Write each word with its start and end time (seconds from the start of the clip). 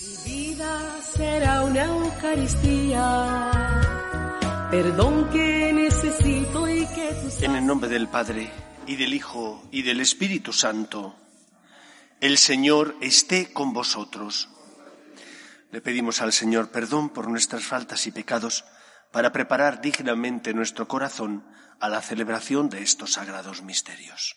Mi 0.00 0.16
vida 0.24 1.02
será 1.14 1.62
una 1.62 1.84
Eucaristía, 1.84 3.02
perdón 4.70 5.28
que 5.28 5.72
necesito 5.74 6.66
y 6.68 6.86
que 6.86 7.12
tú 7.12 7.44
En 7.44 7.56
el 7.56 7.66
nombre 7.66 7.90
del 7.90 8.08
Padre, 8.08 8.50
y 8.86 8.96
del 8.96 9.12
Hijo, 9.12 9.62
y 9.70 9.82
del 9.82 10.00
Espíritu 10.00 10.54
Santo, 10.54 11.16
el 12.20 12.38
Señor 12.38 12.96
esté 13.02 13.52
con 13.52 13.74
vosotros. 13.74 14.48
Le 15.70 15.82
pedimos 15.82 16.22
al 16.22 16.32
Señor 16.32 16.70
perdón 16.70 17.10
por 17.10 17.28
nuestras 17.28 17.64
faltas 17.64 18.06
y 18.06 18.10
pecados 18.10 18.64
para 19.12 19.32
preparar 19.32 19.82
dignamente 19.82 20.54
nuestro 20.54 20.88
corazón 20.88 21.44
a 21.78 21.90
la 21.90 22.00
celebración 22.00 22.70
de 22.70 22.80
estos 22.82 23.12
sagrados 23.12 23.60
misterios. 23.62 24.36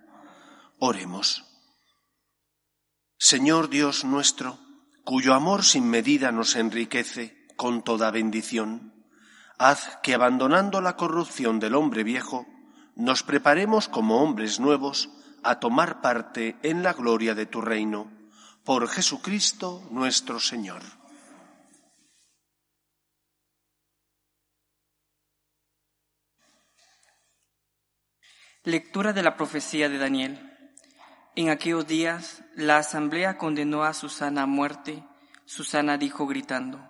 Oremos. 0.83 1.45
Señor 3.19 3.69
Dios 3.69 4.03
nuestro, 4.03 4.57
cuyo 5.03 5.35
amor 5.35 5.63
sin 5.63 5.87
medida 5.87 6.31
nos 6.31 6.55
enriquece 6.55 7.45
con 7.55 7.83
toda 7.83 8.09
bendición, 8.09 9.05
haz 9.59 9.99
que 10.01 10.15
abandonando 10.15 10.81
la 10.81 10.95
corrupción 10.95 11.59
del 11.59 11.75
hombre 11.75 12.03
viejo, 12.03 12.47
nos 12.95 13.21
preparemos 13.21 13.89
como 13.89 14.23
hombres 14.23 14.59
nuevos 14.59 15.11
a 15.43 15.59
tomar 15.59 16.01
parte 16.01 16.57
en 16.63 16.81
la 16.81 16.93
gloria 16.93 17.35
de 17.35 17.45
tu 17.45 17.61
reino, 17.61 18.11
por 18.65 18.87
Jesucristo 18.87 19.87
nuestro 19.91 20.39
Señor. 20.39 20.81
Lectura 28.63 29.13
de 29.13 29.21
la 29.21 29.37
profecía 29.37 29.87
de 29.87 29.99
Daniel. 29.99 30.50
En 31.35 31.49
aquellos 31.49 31.87
días 31.87 32.43
la 32.55 32.77
asamblea 32.77 33.37
condenó 33.37 33.83
a 33.83 33.93
Susana 33.93 34.43
a 34.43 34.45
muerte. 34.45 35.03
Susana 35.45 35.97
dijo 35.97 36.27
gritando, 36.27 36.81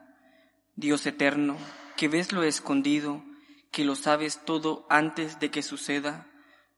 Dios 0.75 1.05
eterno, 1.05 1.57
que 1.95 2.07
ves 2.07 2.31
lo 2.31 2.41
escondido, 2.41 3.23
que 3.71 3.85
lo 3.85 3.95
sabes 3.95 4.43
todo 4.43 4.87
antes 4.89 5.39
de 5.39 5.51
que 5.51 5.61
suceda, 5.61 6.27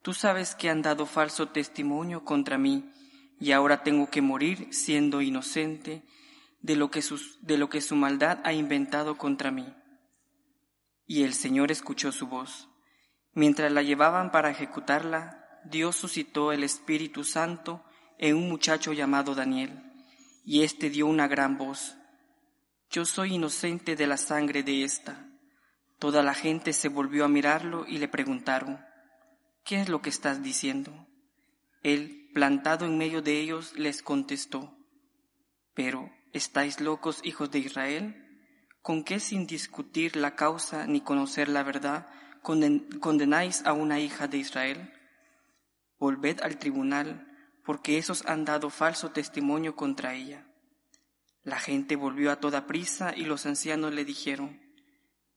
tú 0.01 0.13
sabes 0.13 0.55
que 0.55 0.69
han 0.69 0.81
dado 0.81 1.05
falso 1.05 1.49
testimonio 1.49 2.25
contra 2.25 2.57
mí 2.57 2.91
y 3.39 3.53
ahora 3.53 3.83
tengo 3.83 4.09
que 4.09 4.21
morir 4.21 4.67
siendo 4.73 5.21
inocente 5.21 6.03
de 6.61 6.75
lo 6.75 6.91
que, 6.91 7.01
de 7.41 7.57
lo 7.57 7.69
que 7.69 7.81
su 7.81 7.95
maldad 7.95 8.39
ha 8.43 8.51
inventado 8.51 9.17
contra 9.17 9.51
mí. 9.51 9.73
Y 11.05 11.23
el 11.23 11.33
Señor 11.33 11.71
escuchó 11.71 12.11
su 12.11 12.27
voz. 12.27 12.69
Mientras 13.33 13.71
la 13.71 13.81
llevaban 13.81 14.31
para 14.31 14.51
ejecutarla, 14.51 15.42
Dios 15.65 15.95
suscitó 15.95 16.51
el 16.51 16.63
Espíritu 16.63 17.23
Santo 17.23 17.83
en 18.17 18.35
un 18.35 18.49
muchacho 18.49 18.93
llamado 18.93 19.35
Daniel, 19.35 19.83
y 20.45 20.63
éste 20.63 20.89
dio 20.89 21.07
una 21.07 21.27
gran 21.27 21.57
voz. 21.57 21.97
Yo 22.89 23.05
soy 23.05 23.35
inocente 23.35 23.95
de 23.95 24.07
la 24.07 24.17
sangre 24.17 24.63
de 24.63 24.83
ésta. 24.83 25.27
Toda 25.99 26.21
la 26.21 26.33
gente 26.33 26.73
se 26.73 26.89
volvió 26.89 27.25
a 27.25 27.29
mirarlo 27.29 27.85
y 27.87 27.97
le 27.97 28.07
preguntaron, 28.07 28.79
¿qué 29.63 29.81
es 29.81 29.89
lo 29.89 30.01
que 30.01 30.09
estás 30.09 30.43
diciendo? 30.43 31.07
Él, 31.81 32.29
plantado 32.33 32.85
en 32.85 32.97
medio 32.97 33.21
de 33.21 33.39
ellos, 33.39 33.73
les 33.77 34.03
contestó, 34.03 34.77
Pero, 35.73 36.11
¿estáis 36.33 36.81
locos, 36.81 37.21
hijos 37.23 37.51
de 37.51 37.59
Israel? 37.59 38.23
¿Con 38.81 39.03
qué 39.03 39.19
sin 39.19 39.47
discutir 39.47 40.15
la 40.15 40.35
causa 40.35 40.85
ni 40.87 41.01
conocer 41.01 41.47
la 41.47 41.63
verdad 41.63 42.07
condenáis 42.41 43.65
a 43.65 43.73
una 43.73 43.99
hija 43.99 44.27
de 44.27 44.37
Israel? 44.37 44.93
Volved 46.03 46.41
al 46.41 46.57
tribunal, 46.57 47.25
porque 47.63 47.97
esos 47.97 48.25
han 48.25 48.43
dado 48.43 48.69
falso 48.69 49.11
testimonio 49.11 49.77
contra 49.77 50.13
ella. 50.13 50.45
La 51.43 51.59
gente 51.59 51.95
volvió 51.95 52.29
a 52.29 52.41
toda 52.41 52.67
prisa 52.67 53.13
y 53.15 53.23
los 53.23 53.45
ancianos 53.45 53.93
le 53.93 54.03
dijeron, 54.03 54.59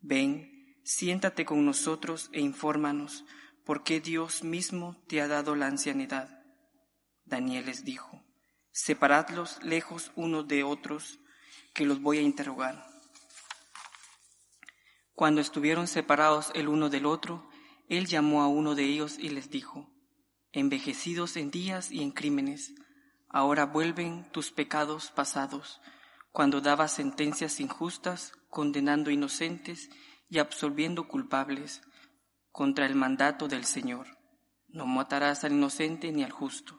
Ven, 0.00 0.80
siéntate 0.82 1.44
con 1.44 1.64
nosotros 1.64 2.30
e 2.32 2.40
infórmanos, 2.40 3.24
por 3.64 3.84
qué 3.84 4.00
Dios 4.00 4.42
mismo 4.42 5.00
te 5.06 5.20
ha 5.20 5.28
dado 5.28 5.54
la 5.54 5.68
ancianidad. 5.68 6.42
Daniel 7.24 7.66
les 7.66 7.84
dijo, 7.84 8.24
Separadlos 8.72 9.62
lejos 9.62 10.10
unos 10.16 10.48
de 10.48 10.64
otros, 10.64 11.20
que 11.74 11.86
los 11.86 12.02
voy 12.02 12.18
a 12.18 12.22
interrogar. 12.22 12.84
Cuando 15.14 15.40
estuvieron 15.40 15.86
separados 15.86 16.50
el 16.56 16.66
uno 16.66 16.90
del 16.90 17.06
otro, 17.06 17.48
él 17.88 18.06
llamó 18.08 18.42
a 18.42 18.48
uno 18.48 18.74
de 18.74 18.82
ellos 18.82 19.16
y 19.16 19.28
les 19.28 19.48
dijo, 19.48 19.92
Envejecidos 20.52 21.36
en 21.36 21.50
días 21.50 21.90
y 21.90 22.02
en 22.02 22.10
crímenes, 22.10 22.74
ahora 23.28 23.66
vuelven 23.66 24.30
tus 24.32 24.50
pecados 24.50 25.10
pasados, 25.10 25.80
cuando 26.32 26.60
dabas 26.60 26.92
sentencias 26.92 27.60
injustas, 27.60 28.32
condenando 28.50 29.10
inocentes 29.10 29.90
y 30.28 30.38
absolviendo 30.38 31.08
culpables, 31.08 31.82
contra 32.50 32.86
el 32.86 32.94
mandato 32.94 33.48
del 33.48 33.64
Señor. 33.64 34.16
No 34.68 34.86
matarás 34.86 35.44
al 35.44 35.52
inocente 35.52 36.12
ni 36.12 36.24
al 36.24 36.32
justo. 36.32 36.78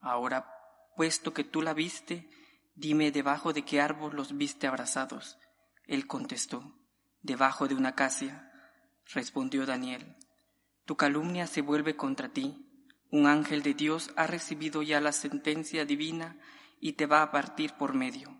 Ahora, 0.00 0.50
puesto 0.96 1.32
que 1.32 1.44
tú 1.44 1.62
la 1.62 1.74
viste, 1.74 2.28
dime 2.74 3.10
debajo 3.10 3.52
de 3.52 3.64
qué 3.64 3.80
árbol 3.80 4.16
los 4.16 4.36
viste 4.36 4.66
abrazados. 4.66 5.38
Él 5.86 6.06
contestó, 6.06 6.78
debajo 7.22 7.68
de 7.68 7.74
una 7.74 7.90
acacia. 7.90 8.50
Respondió 9.12 9.66
Daniel, 9.66 10.16
tu 10.84 10.96
calumnia 10.96 11.46
se 11.46 11.62
vuelve 11.62 11.96
contra 11.96 12.28
ti. 12.28 12.66
Un 13.14 13.28
ángel 13.28 13.62
de 13.62 13.74
Dios 13.74 14.10
ha 14.16 14.26
recibido 14.26 14.82
ya 14.82 15.00
la 15.00 15.12
sentencia 15.12 15.84
divina 15.84 16.36
y 16.80 16.94
te 16.94 17.06
va 17.06 17.22
a 17.22 17.30
partir 17.30 17.74
por 17.74 17.94
medio. 17.94 18.36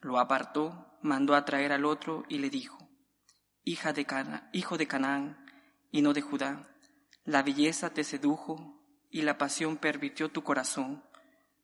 Lo 0.00 0.18
apartó, 0.18 0.98
mandó 1.00 1.36
a 1.36 1.44
traer 1.44 1.70
al 1.70 1.84
otro 1.84 2.24
y 2.28 2.38
le 2.38 2.50
dijo, 2.50 2.90
Hija 3.62 3.92
de 3.92 4.06
Cana, 4.06 4.50
hijo 4.52 4.76
de 4.76 4.88
Canaán 4.88 5.46
y 5.92 6.02
no 6.02 6.12
de 6.12 6.22
Judá, 6.22 6.74
la 7.24 7.44
belleza 7.44 7.90
te 7.90 8.02
sedujo 8.02 8.82
y 9.10 9.22
la 9.22 9.38
pasión 9.38 9.76
permitió 9.76 10.28
tu 10.28 10.42
corazón. 10.42 11.04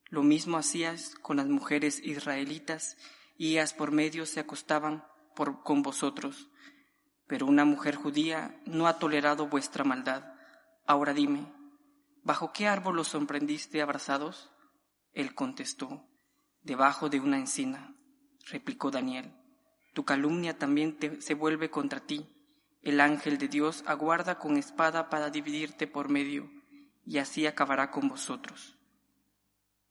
Lo 0.09 0.23
mismo 0.23 0.57
hacías 0.57 1.17
con 1.23 1.39
las 1.39 1.49
mujeres 1.49 2.01
israelitas 2.05 2.97
y 3.37 3.55
ellas 3.55 3.75
por 3.75 3.91
medio 3.91 4.25
se 4.25 4.39
acostaban 4.39 5.05
con 5.35 5.83
vosotros. 5.83 6.49
Pero 7.27 7.47
una 7.47 7.65
mujer 7.65 7.97
judía 7.97 8.61
no 8.67 8.87
ha 8.87 9.01
tolerado 9.01 9.49
vuestra 9.49 9.83
maldad. 9.83 10.23
Ahora 10.87 11.13
dime, 11.13 11.56
¿bajo 12.27 12.53
qué 12.53 12.67
árbol 12.67 12.97
los 12.97 13.07
sorprendiste 13.07 13.81
abrazados? 13.81 14.51
Él 15.13 15.33
contestó, 15.37 16.05
debajo 16.61 17.09
de 17.09 17.21
una 17.21 17.39
encina. 17.39 17.95
Replicó 18.51 18.91
Daniel, 18.91 19.33
tu 19.95 20.05
calumnia 20.05 20.59
también 20.59 20.99
se 21.21 21.35
vuelve 21.35 21.71
contra 21.71 22.01
ti. 22.01 22.27
El 22.83 23.01
ángel 23.01 23.39
de 23.39 23.47
Dios 23.47 23.85
aguarda 23.87 24.41
con 24.41 24.57
espada 24.57 25.09
para 25.09 25.31
dividirte 25.31 25.87
por 25.87 26.09
medio, 26.09 26.51
y 27.05 27.19
así 27.19 27.47
acabará 27.47 27.93
con 27.93 28.09
vosotros. 28.09 28.77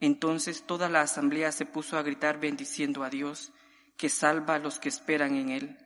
Entonces 0.01 0.65
toda 0.65 0.89
la 0.89 1.01
asamblea 1.01 1.54
se 1.54 1.65
puso 1.65 1.98
a 1.98 2.04
gritar 2.04 2.42
bendiciendo 2.42 3.06
a 3.06 3.09
Dios, 3.09 3.54
que 3.95 4.09
salva 4.09 4.56
a 4.56 4.59
los 4.59 4.77
que 4.77 4.89
esperan 4.89 5.36
en 5.36 5.50
él, 5.51 5.77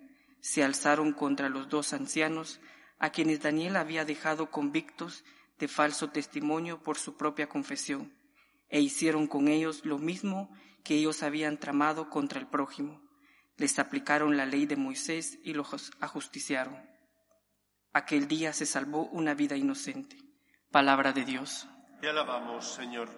se 0.42 0.64
alzaron 0.64 1.14
contra 1.14 1.48
los 1.48 1.70
dos 1.70 1.94
ancianos, 1.94 2.60
a 2.98 3.12
quienes 3.12 3.40
Daniel 3.40 3.76
había 3.76 4.04
dejado 4.04 4.50
convictos 4.50 5.24
de 5.60 5.68
falso 5.68 6.10
testimonio 6.10 6.82
por 6.82 6.98
su 6.98 7.18
propia 7.18 7.48
confesión, 7.48 8.14
e 8.70 8.82
hicieron 8.82 9.28
con 9.28 9.48
ellos 9.48 9.86
lo 9.86 9.98
mismo 9.98 10.50
que 10.84 10.96
ellos 10.96 11.24
habían 11.24 11.60
tramado 11.60 12.10
contra 12.10 12.40
el 12.40 12.48
prójimo. 12.48 13.02
Les 13.58 13.78
aplicaron 13.78 14.38
la 14.38 14.46
ley 14.46 14.66
de 14.66 14.78
Moisés 14.78 15.40
y 15.44 15.54
los 15.54 15.92
ajusticiaron. 16.00 16.78
Aquel 17.94 18.28
día 18.28 18.54
se 18.54 18.66
salvó 18.66 19.06
una 19.08 19.34
vida 19.34 19.58
inocente. 19.58 20.16
Palabra 20.72 21.12
de 21.12 21.26
Dios. 21.26 21.68
Te 22.00 22.10
alabamos, 22.10 22.74
Señor. 22.74 23.10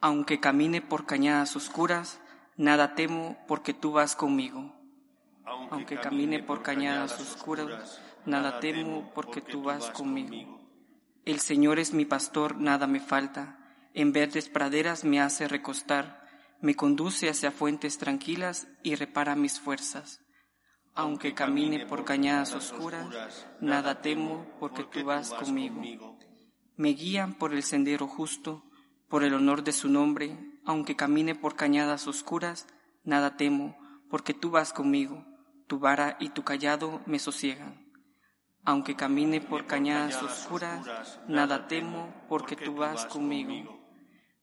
Aunque 0.00 0.40
camine 0.40 0.82
por 0.82 1.06
cañadas 1.06 1.54
oscuras, 1.54 2.20
Nada 2.56 2.94
temo 2.94 3.38
porque 3.48 3.72
tú 3.72 3.92
vas 3.92 4.14
conmigo. 4.14 4.72
Aunque 5.44 5.98
camine 5.98 6.42
por 6.42 6.62
cañadas 6.62 7.18
oscuras, 7.18 8.00
nada 8.26 8.60
temo 8.60 9.10
porque 9.14 9.40
tú 9.40 9.62
vas 9.62 9.90
conmigo. 9.90 10.61
El 11.24 11.38
Señor 11.38 11.78
es 11.78 11.92
mi 11.92 12.04
pastor, 12.04 12.56
nada 12.56 12.88
me 12.88 12.98
falta. 12.98 13.58
En 13.94 14.12
verdes 14.12 14.48
praderas 14.48 15.04
me 15.04 15.20
hace 15.20 15.46
recostar, 15.46 16.26
me 16.60 16.74
conduce 16.74 17.28
hacia 17.28 17.52
fuentes 17.52 17.96
tranquilas 17.98 18.66
y 18.82 18.96
repara 18.96 19.36
mis 19.36 19.60
fuerzas. 19.60 20.20
Aunque 20.94 21.32
camine 21.32 21.86
por 21.86 22.04
cañadas 22.04 22.54
oscuras, 22.54 23.46
nada 23.60 24.02
temo 24.02 24.46
porque 24.58 24.82
tú 24.82 25.04
vas 25.04 25.30
conmigo. 25.30 26.18
Me 26.76 26.90
guían 26.90 27.34
por 27.34 27.54
el 27.54 27.62
sendero 27.62 28.08
justo, 28.08 28.64
por 29.08 29.22
el 29.22 29.34
honor 29.34 29.62
de 29.62 29.72
su 29.72 29.88
nombre, 29.88 30.36
aunque 30.64 30.96
camine 30.96 31.36
por 31.36 31.54
cañadas 31.54 32.08
oscuras, 32.08 32.66
nada 33.04 33.36
temo 33.36 33.76
porque 34.10 34.34
tú 34.34 34.50
vas 34.50 34.72
conmigo. 34.72 35.24
Tu 35.68 35.78
vara 35.78 36.16
y 36.18 36.30
tu 36.30 36.42
callado 36.42 37.00
me 37.06 37.20
sosiegan. 37.20 37.81
Aunque 38.64 38.94
camine 38.94 39.40
por 39.40 39.66
cañadas 39.66 40.22
oscuras, 40.22 41.20
nada 41.26 41.66
temo 41.66 42.14
porque 42.28 42.54
tú 42.54 42.76
vas 42.76 43.06
conmigo. 43.06 43.80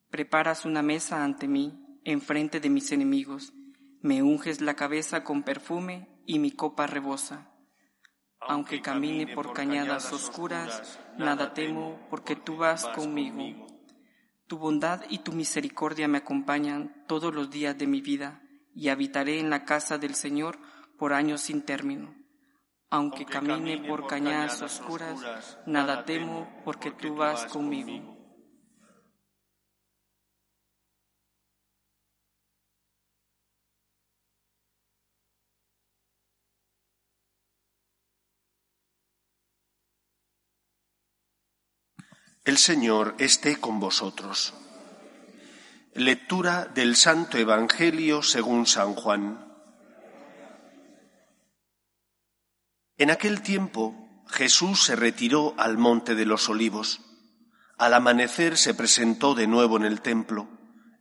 Preparas 0.10 0.66
una 0.66 0.82
mesa 0.82 1.24
ante 1.24 1.48
mí 1.48 2.02
enfrente 2.04 2.60
de 2.60 2.70
mis 2.70 2.92
enemigos. 2.92 3.54
Me 4.02 4.22
unges 4.22 4.60
la 4.60 4.74
cabeza 4.74 5.24
con 5.24 5.44
perfume 5.44 6.22
y 6.26 6.40
mi 6.40 6.52
copa 6.52 6.86
rebosa. 6.86 7.50
Aunque 8.42 8.82
camine 8.82 9.28
por 9.28 9.54
cañadas 9.54 10.12
oscuras, 10.12 11.00
nada 11.18 11.54
temo 11.54 12.00
porque 12.10 12.36
tú 12.36 12.58
vas 12.58 12.86
conmigo. 12.88 13.68
Tu 14.48 14.58
bondad 14.58 15.02
y 15.10 15.20
tu 15.20 15.32
misericordia 15.32 16.08
me 16.08 16.18
acompañan 16.18 17.06
todos 17.08 17.34
los 17.34 17.50
días 17.50 17.78
de 17.78 17.88
mi 17.88 18.02
vida 18.02 18.42
y 18.74 18.90
habitaré 18.90 19.40
en 19.40 19.50
la 19.50 19.64
casa 19.64 19.98
del 19.98 20.16
Señor 20.16 20.58
por 20.98 21.14
años 21.14 21.42
sin 21.42 21.62
término. 21.62 22.19
Aunque 22.92 23.26
camine 23.26 23.78
por 23.88 24.08
cañadas 24.08 24.62
oscuras, 24.64 25.60
nada 25.68 26.06
temo 26.06 26.62
porque 26.66 26.90
tú 26.92 27.16
vas 27.16 27.46
conmigo. 27.46 28.18
El 42.44 42.58
Señor 42.58 43.14
esté 43.20 43.60
con 43.60 43.80
vosotros. 43.80 44.56
Lectura 45.94 46.66
del 46.66 46.96
Santo 46.96 47.38
Evangelio 47.38 48.24
según 48.24 48.66
San 48.66 48.96
Juan. 48.96 49.49
En 53.00 53.10
aquel 53.10 53.42
tiempo 53.42 53.96
Jesús 54.28 54.84
se 54.84 54.96
retiró 54.96 55.56
al 55.58 55.78
monte 55.78 56.14
de 56.16 56.26
los 56.26 56.50
olivos. 56.50 57.02
Al 57.78 57.94
amanecer 57.94 58.58
se 58.58 58.74
presentó 58.74 59.34
de 59.34 59.48
nuevo 59.48 59.78
en 59.78 59.86
el 59.86 60.02
templo, 60.02 60.50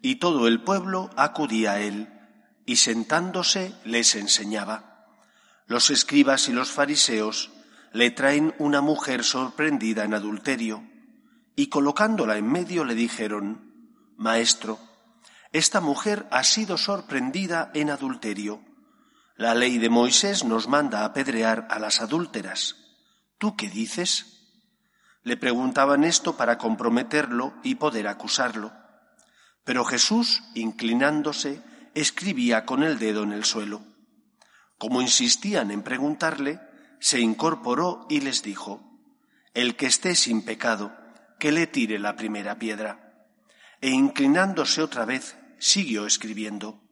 y 0.00 0.16
todo 0.16 0.46
el 0.46 0.62
pueblo 0.62 1.10
acudía 1.16 1.72
a 1.72 1.80
él, 1.80 2.08
y 2.64 2.76
sentándose 2.76 3.74
les 3.84 4.14
enseñaba. 4.14 5.06
Los 5.66 5.90
escribas 5.90 6.48
y 6.48 6.52
los 6.52 6.70
fariseos 6.70 7.50
le 7.92 8.10
traen 8.12 8.54
una 8.58 8.80
mujer 8.80 9.24
sorprendida 9.24 10.04
en 10.04 10.14
adulterio 10.14 10.82
y 11.56 11.66
colocándola 11.66 12.36
en 12.36 12.46
medio 12.46 12.84
le 12.84 12.94
dijeron, 12.94 13.74
Maestro, 14.16 14.78
esta 15.50 15.80
mujer 15.80 16.28
ha 16.30 16.44
sido 16.44 16.78
sorprendida 16.78 17.72
en 17.74 17.90
adulterio. 17.90 18.60
La 19.38 19.54
ley 19.54 19.78
de 19.78 19.88
Moisés 19.88 20.42
nos 20.42 20.66
manda 20.66 21.04
apedrear 21.04 21.68
a 21.70 21.78
las 21.78 22.00
adúlteras. 22.00 22.74
¿Tú 23.38 23.54
qué 23.54 23.68
dices? 23.68 24.66
Le 25.22 25.36
preguntaban 25.36 26.02
esto 26.02 26.36
para 26.36 26.58
comprometerlo 26.58 27.54
y 27.62 27.76
poder 27.76 28.08
acusarlo. 28.08 28.72
Pero 29.62 29.84
Jesús, 29.84 30.42
inclinándose, 30.54 31.62
escribía 31.94 32.66
con 32.66 32.82
el 32.82 32.98
dedo 32.98 33.22
en 33.22 33.30
el 33.30 33.44
suelo. 33.44 33.80
Como 34.76 35.02
insistían 35.02 35.70
en 35.70 35.84
preguntarle, 35.84 36.58
se 36.98 37.20
incorporó 37.20 38.08
y 38.10 38.22
les 38.22 38.42
dijo, 38.42 38.82
El 39.54 39.76
que 39.76 39.86
esté 39.86 40.16
sin 40.16 40.44
pecado, 40.44 40.92
que 41.38 41.52
le 41.52 41.68
tire 41.68 42.00
la 42.00 42.16
primera 42.16 42.58
piedra. 42.58 43.28
E 43.80 43.90
inclinándose 43.90 44.82
otra 44.82 45.04
vez, 45.04 45.36
siguió 45.60 46.06
escribiendo. 46.06 46.87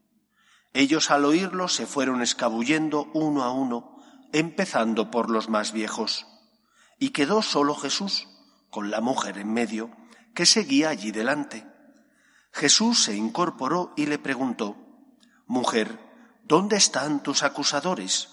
Ellos 0.76 1.11
al 1.11 1.25
oírlo 1.25 1.69
se 1.69 1.87
fueron 1.87 2.20
escabullendo 2.20 3.11
uno 3.14 3.44
a 3.44 3.50
uno, 3.50 3.96
empezando 4.34 5.11
por 5.11 5.31
los 5.31 5.49
más 5.49 5.73
viejos. 5.73 6.26
Y 6.99 7.11
quedó 7.11 7.40
solo 7.40 7.75
Jesús, 7.75 8.28
con 8.69 8.90
la 8.90 9.00
mujer 9.00 9.38
en 9.38 9.50
medio, 9.55 9.90
que 10.34 10.44
seguía 10.44 10.90
allí 10.90 11.12
delante. 11.12 11.67
Jesús 12.52 13.02
se 13.02 13.17
incorporó 13.17 13.94
y 13.96 14.05
le 14.05 14.19
preguntó, 14.19 14.76
Mujer, 15.46 15.99
¿dónde 16.44 16.76
están 16.76 17.23
tus 17.23 17.43
acusadores? 17.43 18.28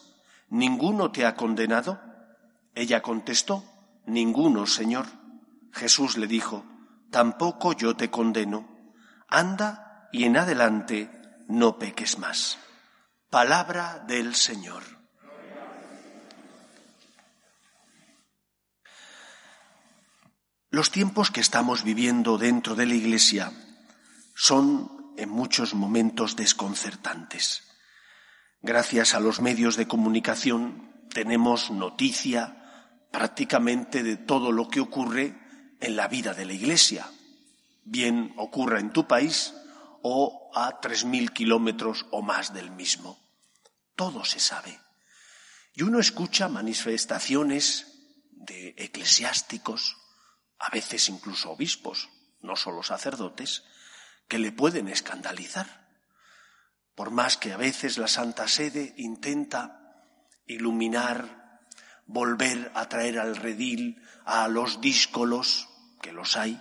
¿Ninguno 0.50 1.13
te 1.13 1.25
ha 1.25 1.38
condenado? 1.38 2.01
Ella 2.75 3.01
contestó, 3.01 3.63
Ninguno, 4.06 4.68
Señor. 4.68 5.06
Jesús 5.72 6.18
le 6.18 6.28
dijo, 6.28 6.66
tampoco 7.10 7.72
yo 7.72 7.95
te 7.95 8.12
condeno, 8.12 8.68
anda 9.30 10.10
y 10.12 10.25
en 10.25 10.36
adelante 10.36 11.23
no 11.48 11.78
peques 11.78 12.18
más. 12.18 12.57
Palabra 13.30 14.04
del 14.07 14.36
Señor. 14.36 14.84
Los 20.69 20.90
tiempos 20.90 21.30
que 21.30 21.42
estamos 21.42 21.84
viviendo 21.84 22.38
dentro 22.38 22.75
de 22.75 22.88
la 22.88 22.95
Iglesia 22.95 23.51
son 24.36 25.13
en 25.18 25.30
muchos 25.30 25.75
momentos 25.75 26.36
desconcertantes. 26.36 27.63
Gracias 28.62 29.13
a 29.13 29.19
los 29.19 29.42
medios 29.42 29.75
de 29.75 29.88
comunicación 29.88 30.92
tenemos 31.13 31.69
noticia 31.69 33.06
prácticamente 33.12 34.01
de 34.01 34.18
todo 34.18 34.51
lo 34.51 34.68
que 34.68 34.80
ocurre 34.80 35.38
en 35.80 35.95
la 35.95 36.07
vida 36.07 36.34
de 36.34 36.45
la 36.45 36.54
Iglesia, 36.54 37.06
bien 37.84 38.34
ocurra 38.38 38.80
en 38.80 38.92
tu 38.92 39.07
país 39.07 39.54
o 40.04 40.52
a 40.54 40.80
tres 40.80 41.06
mil 41.06 41.32
kilómetros 41.32 42.06
o 42.12 42.22
más 42.22 42.54
del 42.54 42.70
mismo. 42.70 43.20
Todo 43.96 44.24
se 44.26 44.40
sabe. 44.40 44.80
Y 45.74 45.84
uno 45.84 46.00
escucha 46.00 46.48
manifestaciones 46.50 47.88
de 48.32 48.76
eclesiásticos, 48.78 49.98
a 50.60 50.70
veces 50.70 51.10
incluso 51.10 51.52
obispos, 51.52 52.10
no 52.42 52.56
solo 52.56 52.84
sacerdotes, 52.84 53.64
que 54.28 54.40
le 54.40 54.52
pueden 54.52 54.90
escandalizar. 54.90 55.88
Por 56.95 57.10
más 57.10 57.38
que 57.38 57.54
a 57.54 57.57
veces 57.57 57.98
la 57.98 58.07
Santa 58.07 58.48
Sede 58.48 58.94
intenta 58.98 60.12
iluminar, 60.45 61.62
volver 62.06 62.72
a 62.76 62.90
traer 62.90 63.19
al 63.19 63.38
redil 63.38 64.02
a 64.26 64.48
los 64.50 64.81
díscolos, 64.81 65.69
que 66.02 66.12
los 66.12 66.36
hay, 66.36 66.60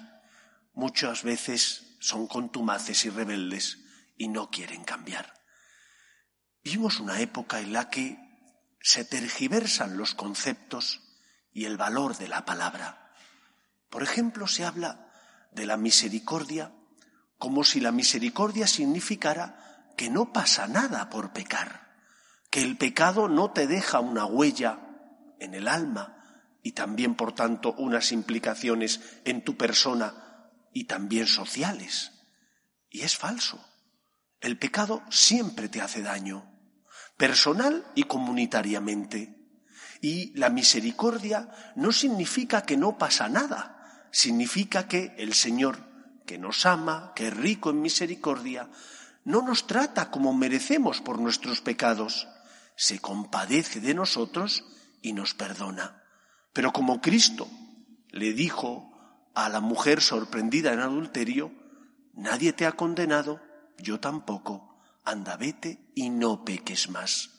muchas 0.73 1.25
veces 1.25 1.92
son 2.03 2.27
contumaces 2.27 3.05
y 3.05 3.11
rebeldes 3.11 3.79
y 4.19 4.27
no 4.27 4.51
quieren 4.51 4.83
cambiar. 4.83 5.33
Vivimos 6.65 6.99
una 6.99 7.21
época 7.21 7.61
en 7.61 7.73
la 7.73 7.91
que 7.91 8.19
se 8.81 9.05
tergiversan 9.05 9.97
los 9.97 10.17
conceptos 10.17 11.01
y 11.53 11.67
el 11.67 11.77
valor 11.77 12.17
de 12.17 12.27
la 12.27 12.45
palabra. 12.45 13.15
Por 13.89 14.03
ejemplo, 14.03 14.49
se 14.49 14.65
habla 14.65 15.13
de 15.53 15.65
la 15.65 15.77
misericordia 15.77 16.73
como 17.39 17.63
si 17.63 17.79
la 17.79 17.93
misericordia 17.93 18.67
significara 18.67 19.93
que 19.97 20.11
no 20.11 20.33
pasa 20.33 20.67
nada 20.67 21.09
por 21.09 21.33
pecar, 21.33 21.93
que 22.51 22.63
el 22.63 22.77
pecado 22.77 23.29
no 23.29 23.53
te 23.53 23.69
deja 23.69 24.01
una 24.01 24.25
huella 24.25 24.81
en 25.39 25.55
el 25.55 25.69
alma, 25.69 26.19
y 26.65 26.73
también, 26.73 27.15
por 27.15 27.33
tanto, 27.33 27.75
unas 27.75 28.11
implicaciones 28.11 29.01
en 29.25 29.43
tu 29.45 29.57
persona 29.57 30.32
y 30.73 30.85
también 30.85 31.26
sociales. 31.26 32.12
Y 32.91 33.02
es 33.02 33.17
falso. 33.17 33.64
El 34.41 34.59
pecado 34.59 35.02
siempre 35.11 35.69
te 35.69 35.81
hace 35.81 36.02
daño, 36.02 36.50
personal 37.17 37.87
y 37.95 38.05
comunitariamente. 38.05 39.38
Y 40.00 40.37
la 40.37 40.50
misericordia 40.50 41.49
no 41.76 41.93
significa 41.93 42.62
que 42.62 42.76
no 42.76 42.99
pasa 42.99 43.29
nada, 43.29 44.09
significa 44.11 44.88
que 44.88 45.14
el 45.19 45.33
Señor, 45.33 45.79
que 46.26 46.38
nos 46.38 46.67
ama, 46.67 47.12
que 47.14 47.29
es 47.29 47.37
rico 47.37 47.71
en 47.71 47.81
misericordia, 47.81 48.69
no 49.25 49.43
nos 49.43 49.67
trata 49.67 50.11
como 50.11 50.35
merecemos 50.35 51.00
por 51.00 51.21
nuestros 51.21 51.61
pecados, 51.61 52.26
se 52.75 52.99
compadece 52.99 53.81
de 53.81 53.95
nosotros 53.95 54.64
y 55.00 55.12
nos 55.12 55.35
perdona. 55.35 56.02
Pero 56.52 56.73
como 56.73 57.00
Cristo 57.00 57.49
le 58.11 58.33
dijo 58.33 58.92
a 59.35 59.49
la 59.49 59.61
mujer 59.61 60.01
sorprendida 60.01 60.73
en 60.73 60.81
adulterio, 60.81 61.53
nadie 62.12 62.53
te 62.53 62.67
ha 62.67 62.73
condenado, 62.73 63.41
yo 63.79 64.01
tampoco, 64.01 64.81
anda 65.05 65.37
vete 65.37 65.91
y 65.95 66.11
no 66.11 66.45
peques 66.45 66.89
más. 66.91 67.31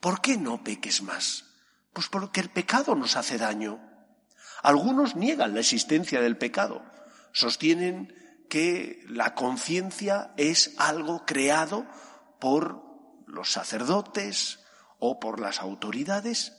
¿Por 0.00 0.20
qué 0.20 0.36
no 0.36 0.64
peques 0.64 1.02
más? 1.02 1.44
Pues 1.92 2.08
porque 2.08 2.40
el 2.40 2.50
pecado 2.50 2.94
nos 2.94 3.16
hace 3.16 3.38
daño. 3.38 3.80
Algunos 4.62 5.16
niegan 5.16 5.54
la 5.54 5.60
existencia 5.60 6.20
del 6.20 6.36
pecado, 6.36 6.82
sostienen 7.32 8.14
que 8.48 9.04
la 9.08 9.34
conciencia 9.34 10.32
es 10.36 10.74
algo 10.76 11.24
creado 11.24 11.86
por 12.40 12.82
los 13.26 13.52
sacerdotes 13.52 14.60
o 14.98 15.20
por 15.20 15.40
las 15.40 15.60
autoridades 15.60 16.56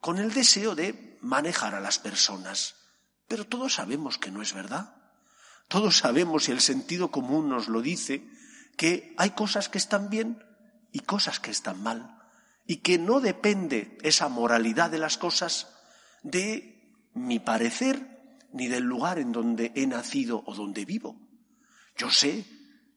con 0.00 0.18
el 0.18 0.34
deseo 0.34 0.74
de 0.74 1.18
manejar 1.22 1.74
a 1.74 1.80
las 1.80 1.98
personas. 1.98 2.81
Pero 3.32 3.46
todos 3.46 3.72
sabemos 3.72 4.18
que 4.18 4.30
no 4.30 4.42
es 4.42 4.52
verdad. 4.52 4.94
Todos 5.66 5.96
sabemos, 5.96 6.46
y 6.46 6.52
el 6.52 6.60
sentido 6.60 7.10
común 7.10 7.48
nos 7.48 7.66
lo 7.66 7.80
dice, 7.80 8.28
que 8.76 9.14
hay 9.16 9.30
cosas 9.30 9.70
que 9.70 9.78
están 9.78 10.10
bien 10.10 10.44
y 10.92 10.98
cosas 10.98 11.40
que 11.40 11.50
están 11.50 11.82
mal, 11.82 12.20
y 12.66 12.82
que 12.82 12.98
no 12.98 13.20
depende 13.20 13.96
esa 14.02 14.28
moralidad 14.28 14.90
de 14.90 14.98
las 14.98 15.16
cosas 15.16 15.72
de 16.22 17.08
mi 17.14 17.38
parecer 17.38 18.20
ni 18.52 18.68
del 18.68 18.84
lugar 18.84 19.18
en 19.18 19.32
donde 19.32 19.72
he 19.76 19.86
nacido 19.86 20.42
o 20.44 20.54
donde 20.54 20.84
vivo. 20.84 21.16
Yo 21.96 22.10
sé 22.10 22.44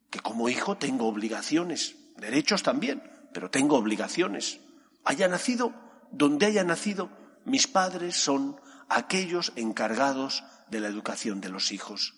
que 0.10 0.20
como 0.20 0.50
hijo 0.50 0.76
tengo 0.76 1.08
obligaciones, 1.08 1.96
derechos 2.18 2.62
también, 2.62 3.02
pero 3.32 3.50
tengo 3.50 3.78
obligaciones. 3.78 4.60
Haya 5.06 5.30
nacido 5.30 5.74
donde 6.12 6.48
haya 6.48 6.66
nacido, 6.66 7.10
mis 7.46 7.68
padres 7.68 8.18
son 8.18 8.60
aquellos 8.90 9.54
encargados 9.56 10.44
de 10.70 10.80
la 10.80 10.88
educación 10.88 11.42
de 11.42 11.50
los 11.50 11.72
hijos. 11.72 12.14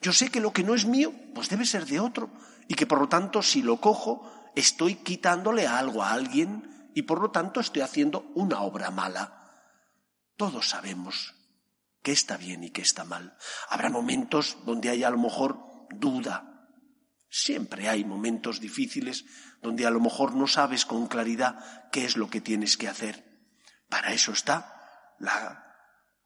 Yo 0.00 0.12
sé 0.12 0.30
que 0.30 0.40
lo 0.40 0.52
que 0.52 0.64
no 0.64 0.74
es 0.74 0.86
mío, 0.86 1.12
pues 1.34 1.48
debe 1.48 1.64
ser 1.64 1.86
de 1.86 2.00
otro, 2.00 2.30
y 2.68 2.74
que 2.74 2.86
por 2.86 3.00
lo 3.00 3.08
tanto 3.08 3.42
si 3.42 3.62
lo 3.62 3.80
cojo, 3.80 4.30
estoy 4.54 4.96
quitándole 4.96 5.66
algo 5.66 6.02
a 6.02 6.12
alguien 6.12 6.90
y 6.94 7.02
por 7.02 7.20
lo 7.20 7.30
tanto 7.30 7.60
estoy 7.60 7.82
haciendo 7.82 8.30
una 8.34 8.60
obra 8.60 8.90
mala. 8.90 9.40
Todos 10.36 10.68
sabemos 10.68 11.34
qué 12.02 12.12
está 12.12 12.36
bien 12.36 12.64
y 12.64 12.70
qué 12.70 12.82
está 12.82 13.04
mal. 13.04 13.36
Habrá 13.68 13.90
momentos 13.90 14.58
donde 14.64 14.90
haya 14.90 15.08
a 15.08 15.10
lo 15.10 15.18
mejor 15.18 15.58
duda. 15.90 16.68
Siempre 17.28 17.88
hay 17.88 18.04
momentos 18.04 18.60
difíciles 18.60 19.24
donde 19.60 19.86
a 19.86 19.90
lo 19.90 20.00
mejor 20.00 20.34
no 20.34 20.46
sabes 20.46 20.84
con 20.84 21.06
claridad 21.06 21.90
qué 21.90 22.04
es 22.04 22.16
lo 22.16 22.28
que 22.30 22.40
tienes 22.40 22.76
que 22.76 22.88
hacer. 22.88 23.24
Para 23.88 24.12
eso 24.12 24.32
está 24.32 25.16
la 25.18 25.63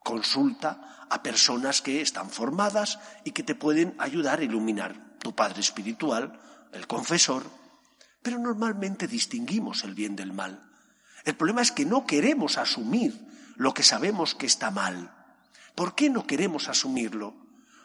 consulta 0.01 1.07
a 1.11 1.23
personas 1.23 1.83
que 1.83 2.01
están 2.01 2.31
formadas 2.31 2.99
y 3.25 3.33
que 3.33 3.43
te 3.43 3.55
pueden 3.55 3.95
ayudar 3.99 4.41
a 4.41 4.45
iluminar. 4.45 5.19
Tu 5.19 5.35
padre 5.35 5.61
espiritual, 5.61 6.41
el 6.73 6.87
confesor, 6.87 7.45
pero 8.23 8.39
normalmente 8.39 9.07
distinguimos 9.07 9.85
el 9.85 9.95
bien 9.95 10.17
del 10.17 10.33
mal. 10.33 10.63
El 11.25 11.37
problema 11.37 11.63
es 11.63 11.73
que 11.73 11.85
no 11.85 12.07
queremos 12.07 12.59
asumir 12.59 13.27
lo 13.57 13.75
que 13.75 13.83
sabemos 13.83 14.35
que 14.35 14.47
está 14.47 14.71
mal. 14.71 15.15
¿Por 15.75 15.95
qué 15.95 16.11
no 16.11 16.27
queremos 16.27 16.69
asumirlo? 16.69 17.35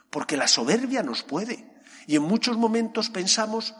Porque 0.09 0.37
la 0.37 0.47
soberbia 0.47 1.03
nos 1.03 1.23
puede. 1.23 1.81
Y 2.07 2.15
en 2.15 2.23
muchos 2.23 2.57
momentos 2.57 3.09
pensamos, 3.09 3.75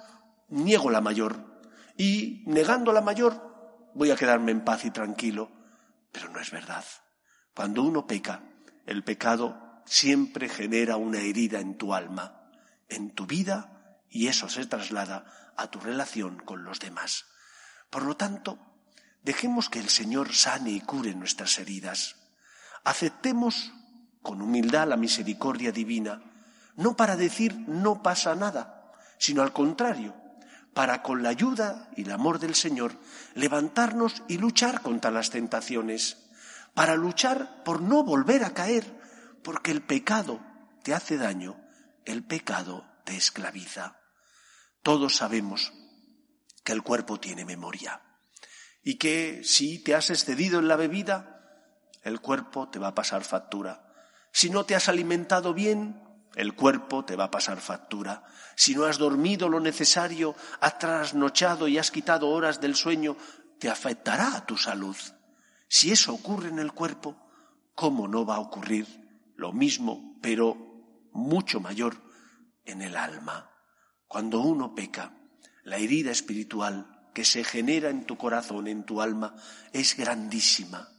niego 0.49 0.89
la 0.89 1.01
mayor. 1.01 1.61
Y 1.97 2.43
negando 2.45 2.91
la 2.93 3.01
mayor, 3.01 3.91
voy 3.93 4.11
a 4.11 4.15
quedarme 4.15 4.51
en 4.51 4.63
paz 4.63 4.85
y 4.85 4.91
tranquilo. 4.91 5.51
Pero 6.11 6.29
no 6.29 6.39
es 6.39 6.51
verdad. 6.51 6.83
Cuando 7.55 7.83
uno 7.83 8.07
peca, 8.07 8.41
el 8.85 9.03
pecado 9.03 9.81
siempre 9.85 10.49
genera 10.49 10.97
una 10.97 11.19
herida 11.19 11.59
en 11.59 11.77
tu 11.77 11.93
alma, 11.93 12.49
en 12.89 13.11
tu 13.11 13.25
vida, 13.25 13.99
y 14.09 14.27
eso 14.27 14.49
se 14.49 14.65
traslada 14.65 15.53
a 15.57 15.67
tu 15.67 15.79
relación 15.79 16.37
con 16.37 16.63
los 16.63 16.79
demás. 16.79 17.25
Por 17.89 18.03
lo 18.03 18.17
tanto, 18.17 18.59
dejemos 19.23 19.69
que 19.69 19.79
el 19.79 19.89
Señor 19.89 20.33
sane 20.33 20.71
y 20.71 20.81
cure 20.81 21.13
nuestras 21.15 21.59
heridas. 21.59 22.15
Aceptemos 22.83 23.71
con 24.21 24.41
humildad 24.41 24.87
la 24.87 24.97
misericordia 24.97 25.71
divina, 25.71 26.21
no 26.75 26.95
para 26.95 27.15
decir 27.15 27.55
no 27.67 28.01
pasa 28.01 28.35
nada, 28.35 28.91
sino 29.19 29.41
al 29.41 29.53
contrario, 29.53 30.15
para 30.73 31.03
con 31.03 31.21
la 31.21 31.29
ayuda 31.29 31.89
y 31.95 32.01
el 32.03 32.11
amor 32.11 32.39
del 32.39 32.55
Señor 32.55 32.93
levantarnos 33.35 34.23
y 34.27 34.37
luchar 34.37 34.81
contra 34.81 35.11
las 35.11 35.29
tentaciones, 35.29 36.17
para 36.73 36.95
luchar 36.95 37.63
por 37.63 37.81
no 37.81 38.03
volver 38.03 38.43
a 38.43 38.53
caer, 38.53 38.99
porque 39.43 39.71
el 39.71 39.81
pecado 39.81 40.41
te 40.83 40.93
hace 40.93 41.17
daño, 41.17 41.59
el 42.05 42.23
pecado 42.23 42.85
te 43.05 43.15
esclaviza. 43.15 43.99
Todos 44.81 45.17
sabemos 45.17 45.73
que 46.63 46.73
el 46.73 46.81
cuerpo 46.81 47.19
tiene 47.19 47.45
memoria 47.45 48.01
y 48.83 48.95
que 48.95 49.43
si 49.43 49.79
te 49.79 49.95
has 49.95 50.09
excedido 50.09 50.59
en 50.59 50.67
la 50.67 50.75
bebida, 50.75 51.33
el 52.03 52.19
cuerpo 52.19 52.69
te 52.69 52.79
va 52.79 52.89
a 52.89 52.95
pasar 52.95 53.23
factura. 53.23 53.87
Si 54.31 54.49
no 54.49 54.65
te 54.65 54.75
has 54.75 54.89
alimentado 54.89 55.53
bien, 55.53 56.01
el 56.35 56.55
cuerpo 56.55 57.05
te 57.05 57.15
va 57.15 57.25
a 57.25 57.31
pasar 57.31 57.59
factura. 57.61 58.23
Si 58.55 58.75
no 58.75 58.85
has 58.85 58.97
dormido 58.97 59.47
lo 59.47 59.59
necesario, 59.59 60.35
has 60.59 60.79
trasnochado 60.79 61.67
y 61.67 61.77
has 61.77 61.91
quitado 61.91 62.29
horas 62.29 62.59
del 62.59 62.75
sueño, 62.75 63.15
te 63.59 63.69
afectará 63.69 64.35
a 64.35 64.45
tu 64.45 64.57
salud. 64.57 64.97
Si 65.75 65.91
eso 65.91 66.13
ocurre 66.13 66.49
en 66.49 66.59
el 66.59 66.71
cuerpo, 66.71 67.17
¿cómo 67.73 68.07
no 68.07 68.27
va 68.27 68.35
a 68.35 68.41
ocurrir 68.41 68.85
lo 69.35 69.53
mismo, 69.53 70.19
pero 70.21 70.55
mucho 71.13 71.59
mayor, 71.59 71.97
en 72.63 72.83
el 72.83 72.95
alma? 72.95 73.49
Cuando 74.07 74.41
uno 74.41 74.75
peca, 74.75 75.17
la 75.63 75.77
herida 75.77 76.11
espiritual 76.11 77.09
que 77.15 77.25
se 77.25 77.43
genera 77.43 77.89
en 77.89 78.05
tu 78.05 78.17
corazón, 78.19 78.67
en 78.67 78.85
tu 78.85 79.01
alma, 79.01 79.35
es 79.71 79.97
grandísima. 79.97 80.89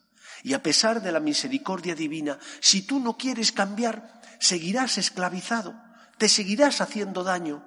Y 0.42 0.54
a 0.54 0.62
pesar 0.64 1.00
de 1.02 1.12
la 1.12 1.20
misericordia 1.20 1.94
divina, 1.94 2.40
si 2.58 2.82
tú 2.82 2.98
no 2.98 3.16
quieres 3.16 3.52
cambiar, 3.52 4.20
seguirás 4.40 4.98
esclavizado, 4.98 5.80
te 6.18 6.28
seguirás 6.28 6.80
haciendo 6.80 7.22
daño 7.22 7.64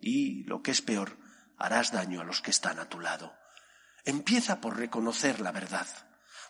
y, 0.00 0.42
lo 0.42 0.60
que 0.60 0.72
es 0.72 0.82
peor, 0.82 1.18
harás 1.56 1.92
daño 1.92 2.20
a 2.20 2.24
los 2.24 2.42
que 2.42 2.50
están 2.50 2.80
a 2.80 2.88
tu 2.88 2.98
lado. 2.98 3.32
Empieza 4.04 4.60
por 4.60 4.76
reconocer 4.76 5.38
la 5.38 5.52
verdad, 5.52 5.86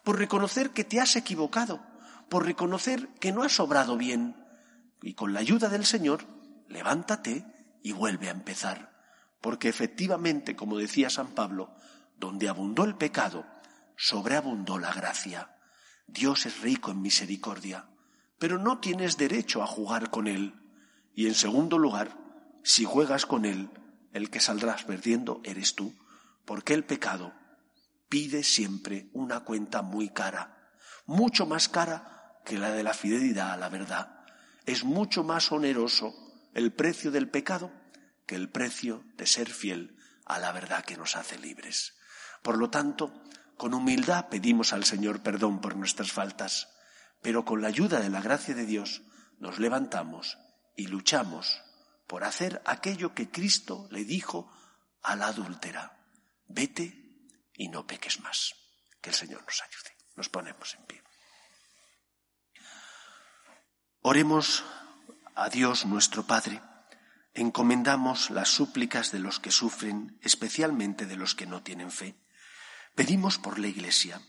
por 0.08 0.18
reconocer 0.18 0.70
que 0.70 0.84
te 0.84 1.00
has 1.00 1.16
equivocado, 1.16 1.82
por 2.30 2.46
reconocer 2.46 3.08
que 3.20 3.30
no 3.30 3.42
has 3.42 3.60
obrado 3.60 3.98
bien. 3.98 4.42
Y 5.02 5.12
con 5.12 5.34
la 5.34 5.40
ayuda 5.40 5.68
del 5.68 5.84
Señor, 5.84 6.24
levántate 6.66 7.44
y 7.82 7.92
vuelve 7.92 8.28
a 8.28 8.30
empezar. 8.30 8.90
Porque 9.42 9.68
efectivamente, 9.68 10.56
como 10.56 10.78
decía 10.78 11.10
San 11.10 11.34
Pablo, 11.34 11.74
donde 12.18 12.48
abundó 12.48 12.84
el 12.84 12.94
pecado, 12.94 13.44
sobreabundó 13.98 14.78
la 14.78 14.94
gracia. 14.94 15.54
Dios 16.06 16.46
es 16.46 16.62
rico 16.62 16.90
en 16.90 17.02
misericordia, 17.02 17.84
pero 18.38 18.56
no 18.56 18.78
tienes 18.78 19.18
derecho 19.18 19.62
a 19.62 19.66
jugar 19.66 20.08
con 20.08 20.26
Él. 20.26 20.54
Y 21.14 21.26
en 21.26 21.34
segundo 21.34 21.76
lugar, 21.76 22.16
si 22.62 22.86
juegas 22.86 23.26
con 23.26 23.44
Él, 23.44 23.68
el 24.14 24.30
que 24.30 24.40
saldrás 24.40 24.84
perdiendo 24.84 25.42
eres 25.44 25.74
tú, 25.74 25.92
porque 26.46 26.72
el 26.72 26.84
pecado 26.84 27.34
pide 28.08 28.42
siempre 28.42 29.08
una 29.12 29.40
cuenta 29.40 29.82
muy 29.82 30.10
cara, 30.10 30.70
mucho 31.06 31.46
más 31.46 31.68
cara 31.68 32.40
que 32.44 32.58
la 32.58 32.70
de 32.70 32.82
la 32.82 32.94
fidelidad 32.94 33.52
a 33.52 33.56
la 33.56 33.68
verdad. 33.68 34.24
Es 34.66 34.84
mucho 34.84 35.24
más 35.24 35.52
oneroso 35.52 36.14
el 36.54 36.72
precio 36.72 37.10
del 37.10 37.28
pecado 37.28 37.72
que 38.26 38.34
el 38.34 38.50
precio 38.50 39.04
de 39.16 39.26
ser 39.26 39.50
fiel 39.50 39.96
a 40.24 40.38
la 40.38 40.52
verdad 40.52 40.84
que 40.84 40.96
nos 40.96 41.16
hace 41.16 41.38
libres. 41.38 41.94
Por 42.42 42.58
lo 42.58 42.70
tanto, 42.70 43.22
con 43.56 43.74
humildad 43.74 44.28
pedimos 44.28 44.72
al 44.72 44.84
Señor 44.84 45.22
perdón 45.22 45.60
por 45.60 45.76
nuestras 45.76 46.12
faltas, 46.12 46.68
pero 47.22 47.44
con 47.44 47.62
la 47.62 47.68
ayuda 47.68 48.00
de 48.00 48.10
la 48.10 48.20
gracia 48.20 48.54
de 48.54 48.66
Dios 48.66 49.02
nos 49.38 49.58
levantamos 49.58 50.38
y 50.76 50.86
luchamos 50.86 51.62
por 52.06 52.24
hacer 52.24 52.62
aquello 52.64 53.14
que 53.14 53.30
Cristo 53.30 53.88
le 53.90 54.04
dijo 54.04 54.50
a 55.02 55.16
la 55.16 55.28
adúltera. 55.28 55.98
Vete 56.46 57.07
y 57.58 57.68
no 57.68 57.86
peques 57.86 58.20
más. 58.20 58.54
Que 59.02 59.10
el 59.10 59.16
Señor 59.16 59.44
nos 59.44 59.60
ayude. 59.60 59.96
Nos 60.16 60.30
ponemos 60.30 60.74
en 60.74 60.86
pie. 60.86 61.02
Oremos 64.00 64.64
a 65.34 65.50
Dios 65.50 65.84
nuestro 65.84 66.26
Padre, 66.26 66.62
encomendamos 67.34 68.30
las 68.30 68.48
súplicas 68.48 69.12
de 69.12 69.18
los 69.18 69.38
que 69.38 69.50
sufren, 69.50 70.18
especialmente 70.22 71.04
de 71.04 71.16
los 71.16 71.34
que 71.34 71.46
no 71.46 71.62
tienen 71.62 71.90
fe. 71.90 72.16
Pedimos 72.94 73.38
por 73.38 73.58
la 73.58 73.68
Iglesia, 73.68 74.20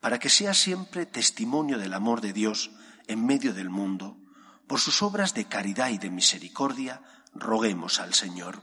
para 0.00 0.18
que 0.18 0.30
sea 0.30 0.54
siempre 0.54 1.06
testimonio 1.06 1.78
del 1.78 1.92
amor 1.92 2.20
de 2.20 2.32
Dios 2.32 2.70
en 3.06 3.26
medio 3.26 3.52
del 3.52 3.68
mundo, 3.68 4.16
por 4.66 4.80
sus 4.80 5.02
obras 5.02 5.34
de 5.34 5.46
caridad 5.46 5.90
y 5.90 5.98
de 5.98 6.10
misericordia, 6.10 7.02
roguemos 7.34 8.00
al 8.00 8.14
Señor. 8.14 8.62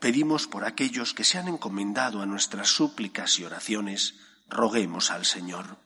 Pedimos 0.00 0.46
por 0.46 0.64
aquellos 0.64 1.12
que 1.12 1.24
se 1.24 1.38
han 1.38 1.48
encomendado 1.48 2.22
a 2.22 2.26
nuestras 2.26 2.68
súplicas 2.68 3.38
y 3.38 3.44
oraciones, 3.44 4.14
roguemos 4.48 5.10
al 5.10 5.24
Señor. 5.24 5.78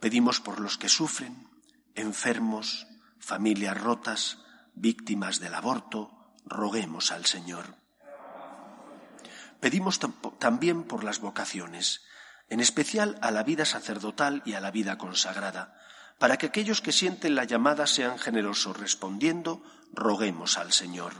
Pedimos 0.00 0.40
por 0.40 0.60
los 0.60 0.76
que 0.76 0.88
sufren, 0.88 1.48
enfermos, 1.94 2.86
familias 3.18 3.80
rotas, 3.80 4.38
víctimas 4.74 5.40
del 5.40 5.54
aborto, 5.54 6.34
roguemos 6.44 7.12
al 7.12 7.24
Señor. 7.26 7.76
Pedimos 9.60 9.98
también 10.38 10.84
por 10.84 11.04
las 11.04 11.20
vocaciones, 11.20 12.02
en 12.48 12.60
especial 12.60 13.18
a 13.22 13.30
la 13.30 13.42
vida 13.42 13.64
sacerdotal 13.64 14.42
y 14.44 14.52
a 14.52 14.60
la 14.60 14.70
vida 14.70 14.98
consagrada, 14.98 15.74
Para 16.18 16.36
que 16.36 16.46
aquellos 16.46 16.80
que 16.80 16.90
sienten 16.90 17.36
la 17.36 17.44
llamada 17.44 17.86
sean 17.86 18.18
generosos 18.18 18.76
respondiendo, 18.76 19.62
roguemos 19.92 20.58
al 20.58 20.72
Señor. 20.72 21.12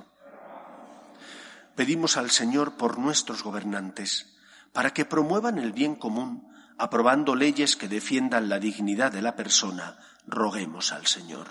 Pedimos 1.79 2.17
al 2.17 2.33
Señor 2.33 2.77
por 2.77 2.99
nuestros 2.99 3.45
gobernantes, 3.45 4.35
para 4.73 4.93
que 4.93 5.05
promuevan 5.05 5.61
el 5.61 5.71
bien 5.71 5.95
común, 5.95 6.53
aprobando 6.77 7.37
leyes 7.37 7.77
que 7.77 7.87
defiendan 7.87 8.49
la 8.49 8.59
dignidad 8.59 9.13
de 9.13 9.23
la 9.23 9.37
persona, 9.37 9.97
roguemos 10.27 10.91
al 10.91 11.07
Señor. 11.07 11.47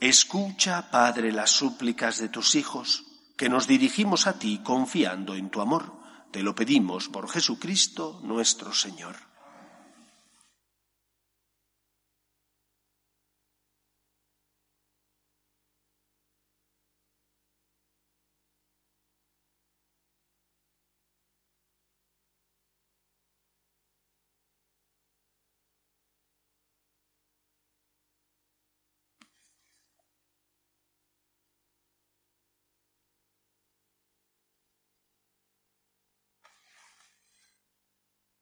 Escucha, 0.00 0.90
Padre, 0.90 1.30
las 1.30 1.50
súplicas 1.50 2.18
de 2.18 2.30
tus 2.30 2.56
hijos, 2.56 3.04
que 3.36 3.48
nos 3.48 3.68
dirigimos 3.68 4.26
a 4.26 4.40
ti 4.40 4.60
confiando 4.64 5.36
en 5.36 5.50
tu 5.50 5.60
amor. 5.60 5.92
Te 6.32 6.42
lo 6.42 6.56
pedimos 6.56 7.08
por 7.08 7.30
Jesucristo 7.30 8.18
nuestro 8.24 8.74
Señor. 8.74 9.27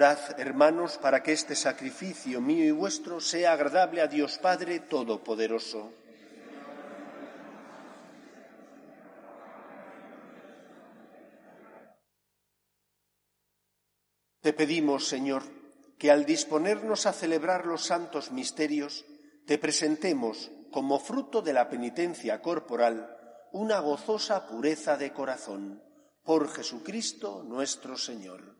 Orad, 0.00 0.40
hermanos, 0.40 0.96
para 0.96 1.22
que 1.22 1.32
este 1.32 1.54
sacrificio 1.54 2.40
mío 2.40 2.64
y 2.64 2.70
vuestro 2.70 3.20
sea 3.20 3.52
agradable 3.52 4.00
a 4.00 4.06
Dios 4.06 4.38
Padre 4.38 4.80
Todopoderoso. 4.80 5.92
Te 14.40 14.54
pedimos, 14.54 15.06
Señor, 15.06 15.42
que 15.98 16.10
al 16.10 16.24
disponernos 16.24 17.04
a 17.04 17.12
celebrar 17.12 17.66
los 17.66 17.84
santos 17.84 18.32
misterios, 18.32 19.04
te 19.46 19.58
presentemos, 19.58 20.50
como 20.72 20.98
fruto 20.98 21.42
de 21.42 21.52
la 21.52 21.68
penitencia 21.68 22.40
corporal, 22.40 23.18
una 23.52 23.80
gozosa 23.80 24.46
pureza 24.48 24.96
de 24.96 25.12
corazón, 25.12 25.82
por 26.24 26.48
Jesucristo 26.48 27.44
nuestro 27.46 27.98
Señor. 27.98 28.59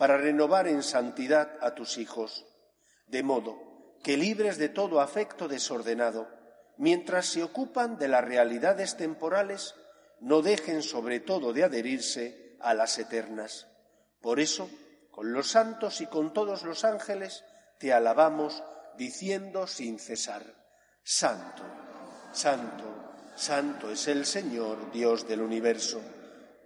para 0.00 0.16
renovar 0.16 0.66
en 0.66 0.82
santidad 0.82 1.58
a 1.60 1.74
tus 1.74 1.98
hijos, 1.98 2.46
de 3.08 3.22
modo 3.22 3.58
que 4.02 4.16
libres 4.16 4.56
de 4.56 4.70
todo 4.70 4.98
afecto 4.98 5.46
desordenado, 5.46 6.26
mientras 6.78 7.26
se 7.26 7.42
ocupan 7.42 7.98
de 7.98 8.08
las 8.08 8.24
realidades 8.24 8.96
temporales, 8.96 9.74
no 10.18 10.40
dejen 10.40 10.82
sobre 10.82 11.20
todo 11.20 11.52
de 11.52 11.64
adherirse 11.64 12.56
a 12.60 12.72
las 12.72 12.98
eternas. 12.98 13.66
Por 14.22 14.40
eso, 14.40 14.70
con 15.10 15.34
los 15.34 15.50
santos 15.50 16.00
y 16.00 16.06
con 16.06 16.32
todos 16.32 16.62
los 16.62 16.86
ángeles, 16.86 17.44
te 17.78 17.92
alabamos 17.92 18.64
diciendo 18.96 19.66
sin 19.66 19.98
cesar, 19.98 20.44
Santo, 21.02 21.62
Santo, 22.32 22.84
Santo 23.36 23.90
es 23.90 24.08
el 24.08 24.24
Señor, 24.24 24.90
Dios 24.92 25.28
del 25.28 25.42
universo 25.42 26.00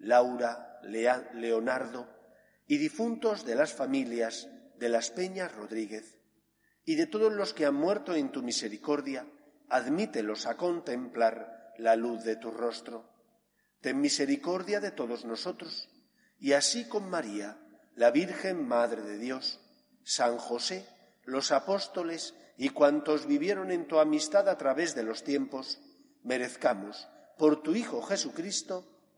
Laura, 0.00 0.80
Leonardo, 0.82 2.08
y 2.66 2.78
difuntos 2.78 3.44
de 3.44 3.54
las 3.54 3.72
familias 3.72 4.48
de 4.76 4.88
las 4.88 5.10
Peñas 5.10 5.54
Rodríguez, 5.54 6.18
y 6.84 6.96
de 6.96 7.06
todos 7.06 7.32
los 7.32 7.52
que 7.52 7.66
han 7.66 7.74
muerto 7.74 8.14
en 8.14 8.32
tu 8.32 8.42
misericordia, 8.42 9.26
admítelos 9.68 10.46
a 10.46 10.56
contemplar 10.56 11.74
la 11.78 11.96
luz 11.96 12.24
de 12.24 12.36
tu 12.36 12.50
rostro. 12.50 13.08
Ten 13.80 14.00
misericordia 14.00 14.80
de 14.80 14.90
todos 14.90 15.24
nosotros, 15.24 15.88
y 16.38 16.52
así 16.52 16.88
con 16.88 17.08
María, 17.08 17.58
la 17.94 18.10
Virgen 18.10 18.66
Madre 18.66 19.02
de 19.02 19.18
Dios, 19.18 19.60
San 20.02 20.38
José, 20.38 20.86
los 21.24 21.52
apóstoles 21.52 22.34
y 22.56 22.70
cuantos 22.70 23.26
vivieron 23.26 23.70
en 23.70 23.86
tu 23.86 23.98
amistad 23.98 24.48
a 24.48 24.56
través 24.56 24.94
de 24.94 25.02
los 25.02 25.22
tiempos, 25.22 25.80
merezcamos, 26.22 27.08
por 27.38 27.62
tu 27.62 27.74
Hijo 27.74 28.02
Jesucristo, 28.02 28.99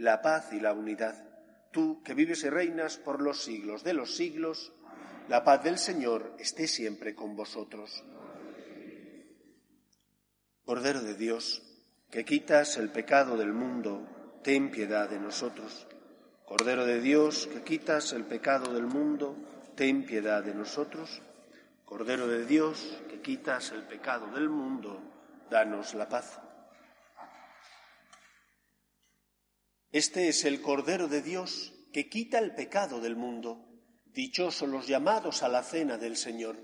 la 0.00 0.22
paz 0.22 0.52
y 0.52 0.60
la 0.60 0.72
unidad. 0.72 1.14
Tú, 1.70 2.02
que 2.02 2.14
vives 2.14 2.42
y 2.44 2.48
reinas 2.48 2.96
por 2.96 3.20
los 3.20 3.44
siglos 3.44 3.84
de 3.84 3.92
los 3.92 4.16
siglos, 4.16 4.72
la 5.28 5.44
paz 5.44 5.62
del 5.62 5.78
Señor 5.78 6.34
esté 6.38 6.66
siempre 6.66 7.14
con 7.14 7.36
vosotros. 7.36 8.02
Cordero 10.64 11.02
de 11.02 11.14
Dios, 11.14 11.62
que 12.10 12.24
quitas 12.24 12.78
el 12.78 12.90
pecado 12.90 13.36
del 13.36 13.52
mundo, 13.52 14.06
ten 14.42 14.70
piedad 14.70 15.08
de 15.08 15.20
nosotros. 15.20 15.86
Cordero 16.46 16.86
de 16.86 17.00
Dios, 17.00 17.46
que 17.46 17.62
quitas 17.62 18.12
el 18.14 18.24
pecado 18.24 18.72
del 18.72 18.86
mundo, 18.86 19.36
ten 19.76 20.06
piedad 20.06 20.42
de 20.42 20.54
nosotros. 20.54 21.20
Cordero 21.84 22.26
de 22.26 22.46
Dios, 22.46 23.02
que 23.08 23.20
quitas 23.20 23.70
el 23.72 23.82
pecado 23.82 24.32
del 24.32 24.48
mundo, 24.48 24.98
danos 25.50 25.94
la 25.94 26.08
paz. 26.08 26.40
Este 29.92 30.28
es 30.28 30.44
el 30.44 30.62
Cordero 30.62 31.08
de 31.08 31.20
Dios 31.20 31.72
que 31.92 32.08
quita 32.08 32.38
el 32.38 32.54
pecado 32.54 33.00
del 33.00 33.16
mundo. 33.16 33.66
Dichosos 34.14 34.68
los 34.68 34.86
llamados 34.86 35.42
a 35.42 35.48
la 35.48 35.64
cena 35.64 35.98
del 35.98 36.16
Señor. 36.16 36.56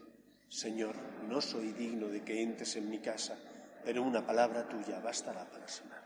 Señor, 0.48 0.94
no 1.28 1.40
soy 1.40 1.72
digno 1.72 2.06
de 2.06 2.22
que 2.22 2.40
entres 2.40 2.76
en 2.76 2.88
mi 2.88 3.00
casa, 3.00 3.36
pero 3.84 4.04
una 4.04 4.24
palabra 4.24 4.68
tuya 4.68 5.00
bastará 5.00 5.50
para 5.50 5.66
sanar. 5.66 6.05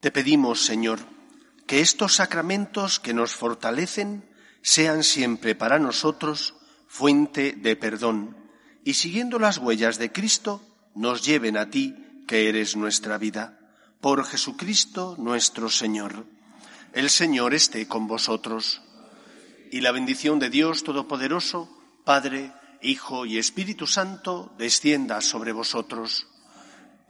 Te 0.00 0.10
pedimos, 0.10 0.64
Señor, 0.64 1.00
que 1.66 1.80
estos 1.80 2.16
sacramentos 2.16 3.00
que 3.00 3.14
nos 3.14 3.34
fortalecen 3.34 4.28
sean 4.62 5.04
siempre 5.04 5.54
para 5.54 5.78
nosotros 5.78 6.54
fuente 6.86 7.52
de 7.52 7.76
perdón 7.76 8.36
y 8.84 8.94
siguiendo 8.94 9.38
las 9.38 9.58
huellas 9.58 9.98
de 9.98 10.12
Cristo 10.12 10.60
nos 10.94 11.24
lleven 11.24 11.56
a 11.56 11.70
ti, 11.70 11.96
que 12.26 12.48
eres 12.48 12.76
nuestra 12.76 13.16
vida. 13.18 13.58
Por 14.00 14.24
Jesucristo 14.24 15.16
nuestro 15.18 15.70
Señor. 15.70 16.26
El 16.92 17.08
Señor 17.08 17.54
esté 17.54 17.86
con 17.86 18.06
vosotros. 18.06 18.82
Y 19.70 19.80
la 19.80 19.92
bendición 19.92 20.38
de 20.38 20.50
Dios 20.50 20.84
Todopoderoso, 20.84 21.70
Padre, 22.04 22.52
Hijo 22.82 23.24
y 23.24 23.38
Espíritu 23.38 23.86
Santo, 23.86 24.52
descienda 24.58 25.20
sobre 25.20 25.52
vosotros. 25.52 26.26